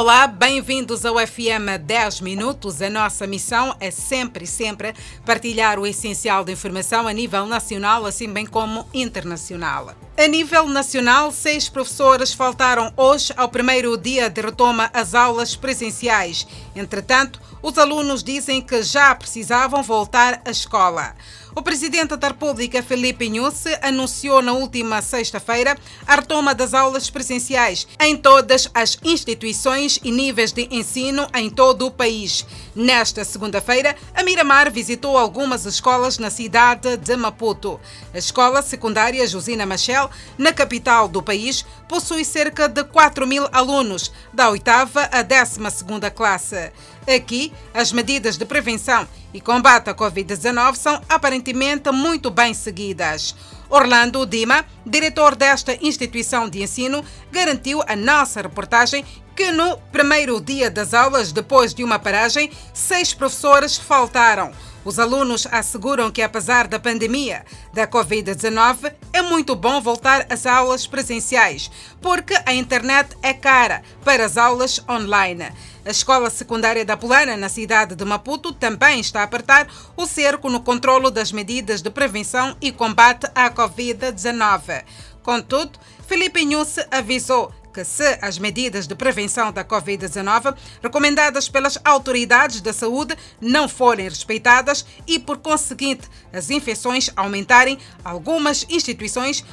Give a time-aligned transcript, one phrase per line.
[0.00, 2.80] Olá, bem-vindos ao FM 10 Minutos.
[2.80, 4.94] A nossa missão é sempre, sempre
[5.26, 9.94] partilhar o essencial da informação a nível nacional, assim bem como internacional.
[10.16, 16.46] A nível nacional, seis professores faltaram hoje ao primeiro dia de retoma às aulas presenciais.
[16.74, 21.14] Entretanto, os alunos dizem que já precisavam voltar à escola.
[21.54, 25.76] O presidente da República, Felipe Inhusse, anunciou na última sexta-feira
[26.06, 31.86] a retoma das aulas presenciais em todas as instituições e níveis de ensino em todo
[31.86, 32.46] o país.
[32.74, 37.80] Nesta segunda-feira, a Miramar visitou algumas escolas na cidade de Maputo.
[38.14, 44.12] A escola secundária Josina Machel, na capital do país, possui cerca de 4 mil alunos,
[44.32, 46.70] da oitava à décima segunda classe.
[47.06, 53.34] Aqui, as medidas de prevenção e combate à Covid-19 são aparentemente muito bem seguidas.
[53.68, 59.04] Orlando Dima, diretor desta instituição de ensino, garantiu à nossa reportagem
[59.34, 64.52] que no primeiro dia das aulas, depois de uma paragem, seis professores faltaram.
[64.84, 70.86] Os alunos asseguram que, apesar da pandemia da Covid-19, é muito bom voltar às aulas
[70.86, 75.52] presenciais, porque a internet é cara para as aulas online.
[75.84, 80.48] A escola secundária da Polana, na cidade de Maputo, também está a apertar o cerco
[80.48, 84.84] no controlo das medidas de prevenção e combate à Covid-19.
[85.22, 92.60] Contudo, Felipe Nunes avisou que se as medidas de prevenção da Covid-19 recomendadas pelas autoridades
[92.60, 99.44] da saúde não forem respeitadas e, por conseguinte, as infecções aumentarem, algumas instituições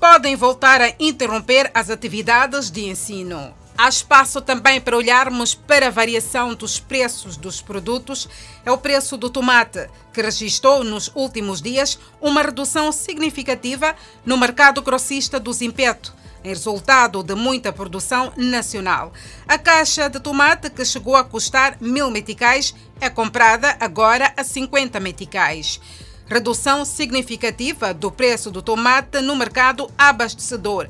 [0.00, 3.54] podem voltar a interromper as atividades de ensino.
[3.78, 8.26] Há espaço também para olharmos para a variação dos preços dos produtos.
[8.64, 14.80] É o preço do tomate, que registrou nos últimos dias uma redução significativa no mercado
[14.80, 16.14] grossista do Zimpeto,
[16.46, 19.12] em resultado de muita produção nacional.
[19.48, 25.00] A caixa de tomate, que chegou a custar mil meticais, é comprada agora a 50
[25.00, 25.80] meticais.
[26.28, 30.88] Redução significativa do preço do tomate no mercado abastecedor,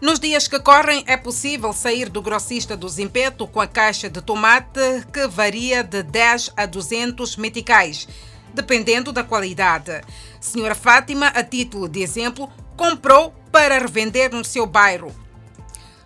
[0.00, 4.20] nos dias que correm, é possível sair do grossista do Zimpeto com a caixa de
[4.20, 8.06] tomate que varia de 10 a 200 meticais,
[8.54, 10.00] dependendo da qualidade.
[10.40, 15.14] Senhora Fátima, a título de exemplo, comprou para revender no seu bairro.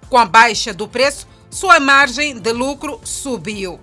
[0.09, 3.79] Com a baixa do preço, sua margem de lucro subiu.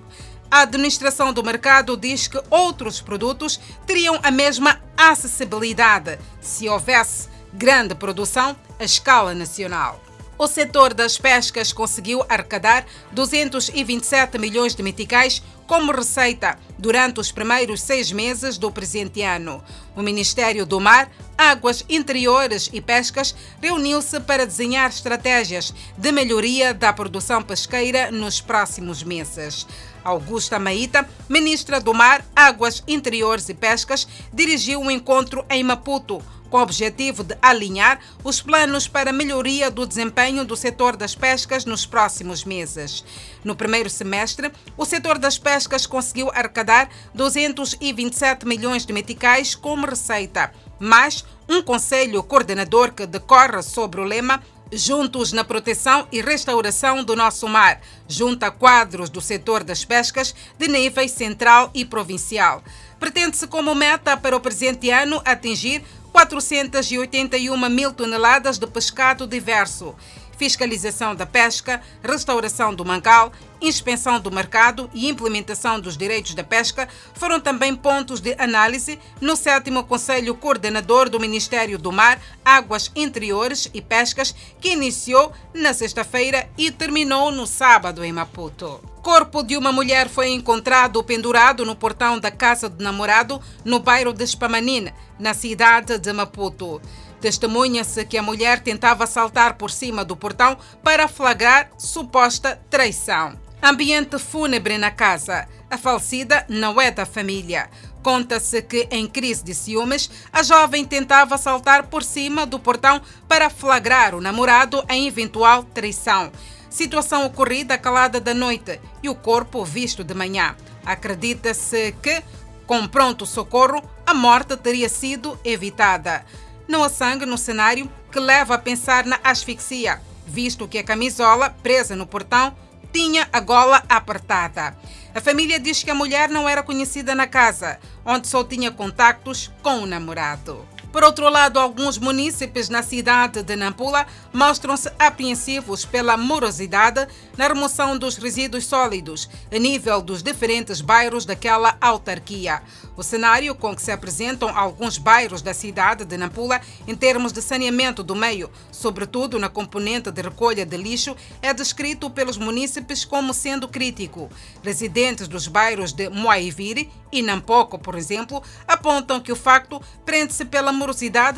[0.50, 7.96] A administração do mercado diz que outros produtos teriam a mesma acessibilidade se houvesse grande
[7.96, 10.05] produção à escala nacional.
[10.38, 17.82] O setor das pescas conseguiu arrecadar 227 milhões de meticais como receita durante os primeiros
[17.82, 19.64] seis meses do presente ano.
[19.96, 26.92] O Ministério do Mar, Águas Interiores e Pescas reuniu-se para desenhar estratégias de melhoria da
[26.92, 29.66] produção pesqueira nos próximos meses.
[30.04, 36.58] Augusta Maíta, ministra do Mar, Águas Interiores e Pescas, dirigiu um encontro em Maputo com
[36.58, 41.86] o objetivo de alinhar os planos para melhoria do desempenho do setor das pescas nos
[41.86, 43.04] próximos meses.
[43.44, 50.52] No primeiro semestre, o setor das pescas conseguiu arrecadar 227 milhões de meticais como receita,
[50.80, 54.42] mais um conselho coordenador que decorre sobre o lema
[54.72, 60.68] Juntos na proteção e restauração do nosso mar, junta quadros do setor das pescas de
[60.68, 62.64] níveis central e provincial.
[63.00, 65.84] Pretende-se como meta para o presente ano atingir
[66.16, 69.98] 481 mil toneladas de pescado diverso,
[70.38, 73.32] fiscalização da pesca, restauração do mangal,
[73.62, 79.36] inspeção do mercado e implementação dos direitos da pesca foram também pontos de análise no
[79.36, 86.50] sétimo Conselho Coordenador do Ministério do Mar, Águas Interiores e Pescas, que iniciou na sexta-feira
[86.58, 92.20] e terminou no sábado em Maputo corpo de uma mulher foi encontrado pendurado no portão
[92.20, 96.82] da casa do namorado no bairro de Spamanine, na cidade de Maputo.
[97.20, 103.40] Testemunha-se que a mulher tentava saltar por cima do portão para flagrar suposta traição.
[103.62, 105.48] Ambiente fúnebre na casa.
[105.70, 107.70] A falecida não é da família.
[108.04, 113.50] Conta-se que, em crise de ciúmes, a jovem tentava saltar por cima do portão para
[113.50, 116.32] flagrar o namorado em eventual traição.
[116.70, 120.56] Situação ocorrida calada da noite e o corpo visto de manhã.
[120.86, 122.22] Acredita-se que,
[122.68, 126.24] com pronto socorro, a morte teria sido evitada.
[126.68, 131.50] Não há sangue no cenário que leva a pensar na asfixia, visto que a camisola
[131.50, 132.56] presa no portão
[132.92, 134.76] tinha a gola apertada.
[135.14, 139.52] A família diz que a mulher não era conhecida na casa, onde só tinha contactos
[139.62, 140.66] com o namorado.
[140.96, 147.06] Por outro lado, alguns munícipes na cidade de Nampula mostram-se apreensivos pela morosidade
[147.38, 152.64] na remoção dos resíduos sólidos a nível dos diferentes bairros daquela autarquia.
[152.96, 157.42] O cenário com que se apresentam alguns bairros da cidade de Nampula em termos de
[157.42, 163.34] saneamento do meio, sobretudo na componente de recolha de lixo, é descrito pelos munícipes como
[163.34, 164.30] sendo crítico.
[164.64, 170.72] Residentes dos bairros de Moaiviri e Nampoco, por exemplo, apontam que o facto prende-se pela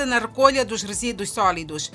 [0.06, 1.92] na recolha dos resíduos sólidos.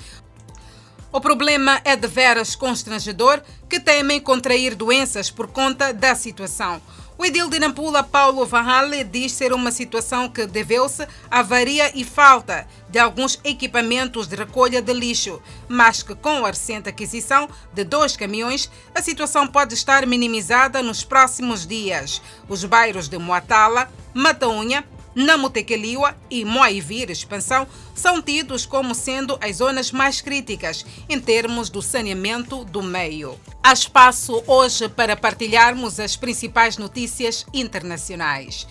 [1.11, 6.81] O problema é de veras constrangedor, que temem contrair doenças por conta da situação.
[7.15, 12.03] O edil de Nampula, Paulo Varrale, diz ser uma situação que deveu-se à avaria e
[12.03, 17.83] falta de alguns equipamentos de recolha de lixo, mas que com a recente aquisição de
[17.83, 22.19] dois caminhões, a situação pode estar minimizada nos próximos dias.
[22.49, 24.83] Os bairros de Moatala, Mataunha,
[25.15, 31.81] Namutequeliwa e Moaivir Expansão são tidos como sendo as zonas mais críticas em termos do
[31.81, 33.39] saneamento do meio.
[33.61, 38.67] Há espaço hoje para partilharmos as principais notícias internacionais.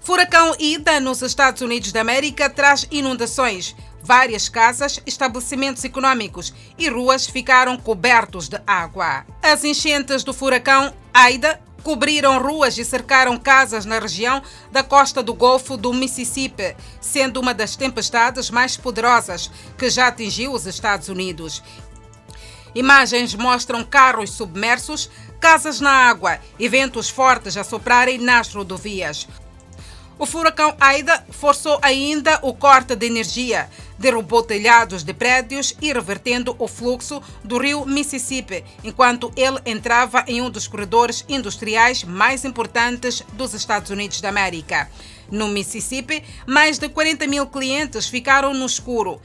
[0.00, 3.74] Furacão Ida nos Estados Unidos da América traz inundações.
[4.02, 9.24] Várias casas, estabelecimentos econômicos e ruas ficaram cobertos de água.
[9.42, 14.42] As enchentes do furacão Aida cobriram ruas e cercaram casas na região
[14.72, 20.52] da costa do Golfo do Mississippi, sendo uma das tempestades mais poderosas que já atingiu
[20.52, 21.62] os Estados Unidos.
[22.74, 29.28] Imagens mostram carros submersos, casas na água e ventos fortes a soprarem nas rodovias.
[30.16, 33.68] O furacão Aida forçou ainda o corte de energia,
[33.98, 40.40] derrubou telhados de prédios e revertendo o fluxo do rio Mississippi, enquanto ele entrava em
[40.40, 44.88] um dos corredores industriais mais importantes dos Estados Unidos da América.
[45.32, 49.20] No Mississippi, mais de 40 mil clientes ficaram no escuro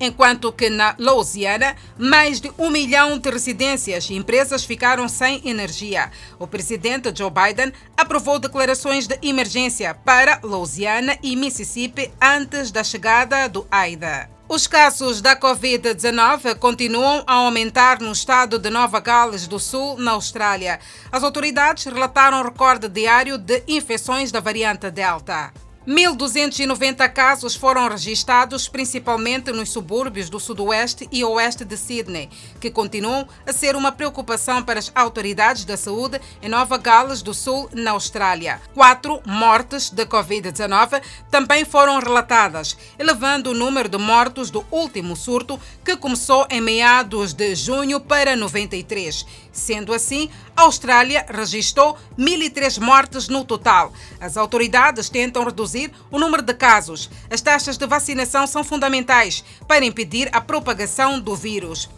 [0.00, 6.10] enquanto que na Louisiana, mais de um milhão de residências e empresas ficaram sem energia.
[6.38, 13.48] O presidente Joe Biden aprovou declarações de emergência para Louisiana e Mississippi antes da chegada
[13.48, 14.34] do AIDA.
[14.46, 20.12] Os casos da Covid-19 continuam a aumentar no estado de Nova Gales do Sul, na
[20.12, 20.78] Austrália.
[21.10, 25.50] As autoridades relataram um recorde diário de infecções da variante Delta.
[25.86, 33.28] 1.290 casos foram registados principalmente nos subúrbios do sudoeste e oeste de Sydney, que continuam
[33.46, 37.90] a ser uma preocupação para as autoridades da saúde em Nova Gales do Sul, na
[37.90, 38.62] Austrália.
[38.72, 45.60] Quatro mortes de Covid-19 também foram relatadas, elevando o número de mortos do último surto,
[45.84, 49.26] que começou em meados de junho para 93.
[49.52, 53.92] Sendo assim, a Austrália registrou 1.003 mortes no total.
[54.20, 55.73] As autoridades tentam reduzir
[56.10, 57.10] o número de casos.
[57.30, 61.88] As taxas de vacinação são fundamentais para impedir a propagação do vírus.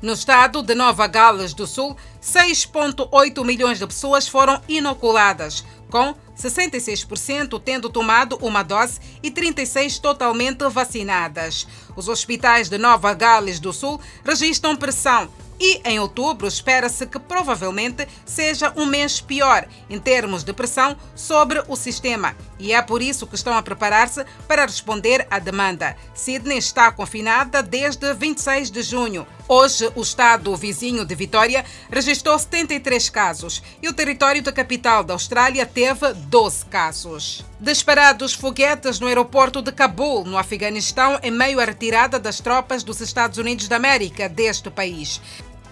[0.00, 7.60] No estado de Nova Gales do Sul, 6,8 milhões de pessoas foram inoculadas, com 66%
[7.64, 11.68] tendo tomado uma dose e 36% totalmente vacinadas.
[11.94, 15.30] Os hospitais de Nova Gales do Sul registram pressão
[15.62, 21.62] e em outubro espera-se que provavelmente seja um mês pior em termos de pressão sobre
[21.68, 25.96] o sistema e é por isso que estão a preparar-se para responder à demanda.
[26.14, 29.26] Sydney está confinada desde 26 de junho.
[29.48, 35.12] Hoje, o estado vizinho de Vitória registrou 73 casos e o território da capital da
[35.12, 37.44] Austrália teve 12 casos.
[37.58, 43.00] Disparados foguetes no aeroporto de Cabul, no Afeganistão, em meio à retirada das tropas dos
[43.00, 45.20] Estados Unidos da América deste país.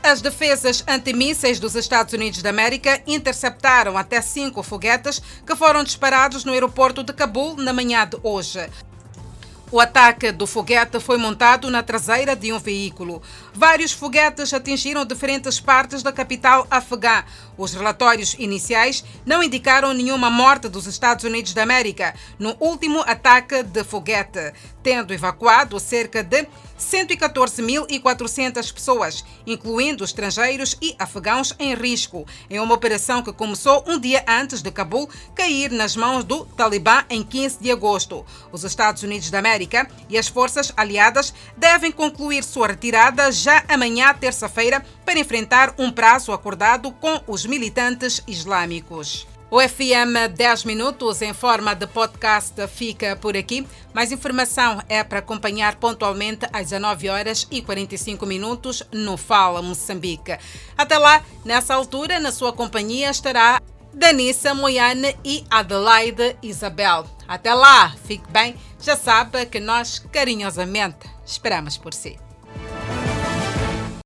[0.02, 6.42] As defesas antimísseis dos Estados Unidos da América interceptaram até cinco foguetes que foram disparados
[6.42, 8.66] no aeroporto de Cabul na manhã de hoje.
[9.73, 13.23] O ataque do foguete foi montado na traseira de um veículo.
[13.55, 17.23] Vários foguetes atingiram diferentes partes da capital afegã.
[17.57, 23.62] Os relatórios iniciais não indicaram nenhuma morte dos Estados Unidos da América no último ataque
[23.62, 26.49] de foguete, tendo evacuado cerca de
[26.81, 34.25] 114.400 pessoas, incluindo estrangeiros e afegãos em risco, em uma operação que começou um dia
[34.27, 38.25] antes de Cabul cair nas mãos do Talibã em 15 de agosto.
[38.50, 44.14] Os Estados Unidos da América e as forças aliadas devem concluir sua retirada já amanhã,
[44.14, 49.26] terça-feira, para enfrentar um prazo acordado com os militantes islâmicos.
[49.50, 53.67] O FM 10 Minutos em forma de podcast fica por aqui.
[53.93, 60.38] Mais informação é para acompanhar pontualmente às 19 horas e 45 minutos no Fala Moçambique.
[60.79, 63.61] Até lá, nessa altura, na sua companhia estará
[63.92, 67.04] Danissa Moiane e Adelaide Isabel.
[67.26, 72.18] Até lá, fique bem, já sabe que nós carinhosamente esperamos por si.